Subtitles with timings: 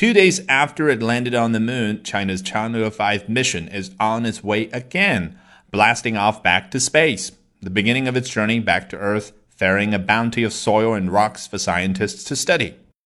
[0.00, 4.42] Two days after it landed on the moon, China's Chang'e 5 mission is on its
[4.42, 5.38] way again,
[5.70, 7.32] blasting off back to space.
[7.60, 11.46] The beginning of its journey back to Earth, ferrying a bounty of soil and rocks
[11.46, 12.76] for scientists to study.